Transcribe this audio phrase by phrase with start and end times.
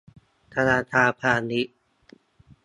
[0.53, 1.75] ธนาคารพาณิชย์